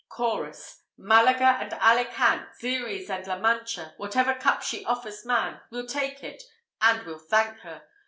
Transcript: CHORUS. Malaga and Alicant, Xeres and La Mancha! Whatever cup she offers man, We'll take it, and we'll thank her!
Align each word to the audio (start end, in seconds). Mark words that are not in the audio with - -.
CHORUS. 0.09 0.81
Malaga 0.97 1.59
and 1.61 1.73
Alicant, 1.73 2.49
Xeres 2.59 3.07
and 3.11 3.27
La 3.27 3.37
Mancha! 3.37 3.93
Whatever 3.97 4.33
cup 4.33 4.63
she 4.63 4.83
offers 4.83 5.27
man, 5.27 5.61
We'll 5.69 5.85
take 5.85 6.23
it, 6.23 6.41
and 6.81 7.05
we'll 7.05 7.19
thank 7.19 7.59
her! 7.59 7.83